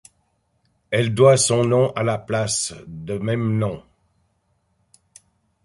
[0.89, 3.83] Elle doit son nom à la place de même nom.